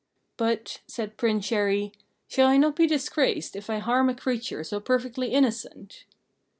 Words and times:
"But," 0.35 0.81
said 0.87 1.15
Prince 1.15 1.47
Chéri, 1.51 1.91
"shall 2.27 2.47
I 2.47 2.57
not 2.57 2.75
be 2.75 2.87
disgraced 2.87 3.55
if 3.55 3.69
I 3.69 3.77
harm 3.77 4.09
a 4.09 4.15
creature 4.15 4.63
so 4.63 4.79
perfectly 4.79 5.27
innocent?" 5.31 6.05